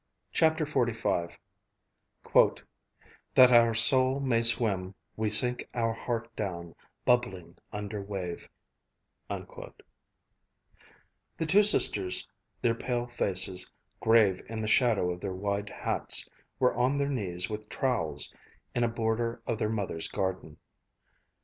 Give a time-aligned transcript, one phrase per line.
[0.33, 1.33] CHAPTER XLV
[3.35, 6.73] "That our soul may swim We sink our heart down,
[7.05, 8.49] bubbling, under wave"
[9.29, 9.75] The
[11.45, 12.27] two sisters,
[12.63, 16.27] their pale faces grave in the shadow of their wide hats,
[16.57, 18.33] were on their knees with trowels
[18.73, 20.57] in a border of their mother's garden.